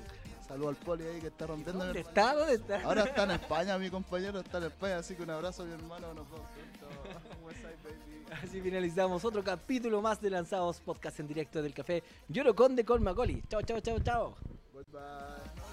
Saludo 0.48 0.70
al 0.70 0.76
poli 0.76 1.04
ahí 1.04 1.20
que 1.20 1.26
está 1.26 1.46
rompiendo. 1.46 1.84
¿Dónde 1.84 2.00
el- 2.00 2.06
está? 2.06 2.34
¿Dónde 2.34 2.54
está? 2.54 2.80
Ahora 2.82 3.04
está 3.04 3.24
en 3.24 3.30
España, 3.32 3.78
mi 3.78 3.90
compañero 3.90 4.40
está 4.40 4.56
en 4.56 4.64
España, 4.64 4.96
así 4.96 5.14
que 5.14 5.22
un 5.22 5.30
abrazo 5.30 5.66
mi 5.66 5.74
hermano, 5.74 6.14
nos 6.14 6.30
vemos. 6.30 6.46
Así 8.42 8.60
finalizamos 8.62 9.24
otro 9.24 9.44
capítulo 9.44 10.00
más 10.02 10.20
de 10.22 10.30
Lanzados 10.30 10.80
Podcast 10.80 11.20
en 11.20 11.28
directo 11.28 11.62
del 11.62 11.74
café 11.74 12.02
Yoroconde 12.28 12.82
con 12.84 13.02
Macoli. 13.02 13.42
Chao, 13.48 13.60
chao, 13.62 13.80
chao, 13.80 13.98
chao. 14.00 14.36
Bye 14.72 14.84
bye. 14.90 15.65